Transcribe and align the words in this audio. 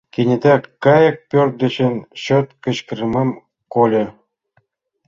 Кенета 0.13 0.55
кайык 0.83 1.17
пӧрт 1.29 1.53
дечын 1.61 1.93
чот 2.23 2.47
кычкырымым 2.63 3.29
кольо. 3.73 4.05